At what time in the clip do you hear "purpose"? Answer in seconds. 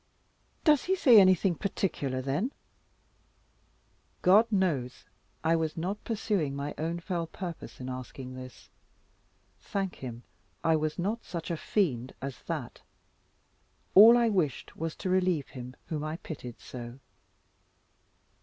7.27-7.79